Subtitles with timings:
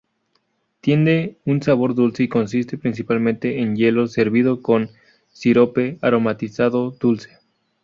[0.79, 4.89] Tiene un sabor dulce y consiste principalmente en hielo servido con
[5.31, 7.37] sirope aromatizado dulce.